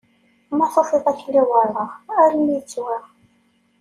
[0.55, 1.89] Ma tufiḍ akli werreɣ,
[2.21, 3.03] armi ittwaɣ.